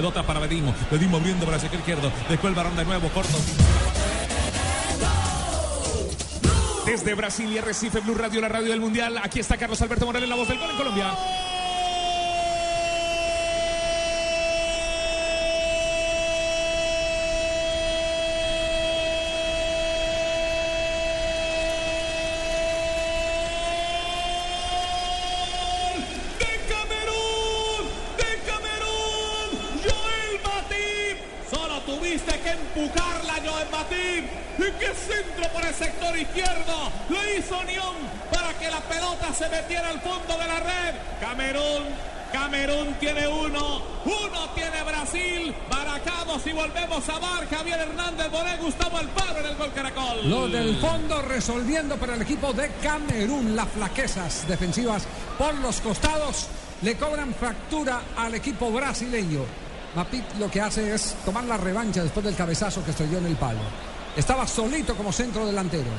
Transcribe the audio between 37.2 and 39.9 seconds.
hizo Unión para que la pelota se metiera